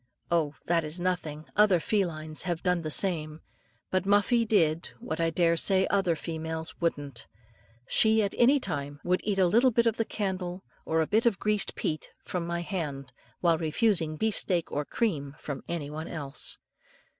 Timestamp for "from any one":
15.37-16.07